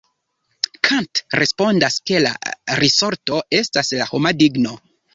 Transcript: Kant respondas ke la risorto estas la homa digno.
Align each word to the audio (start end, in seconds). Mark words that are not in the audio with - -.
Kant 0.87 1.21
respondas 1.41 1.99
ke 2.11 2.23
la 2.25 2.33
risorto 2.83 3.41
estas 3.63 3.97
la 4.03 4.13
homa 4.15 4.37
digno. 4.45 4.79